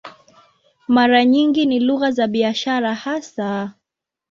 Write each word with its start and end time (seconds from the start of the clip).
Mara 0.87 1.25
nyingi 1.25 1.65
ni 1.65 1.79
lugha 1.79 2.11
za 2.11 2.27
biashara 2.27 2.93
hasa. 2.95 3.73